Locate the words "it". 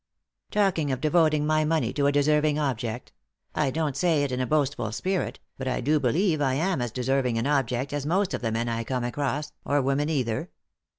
4.23-4.31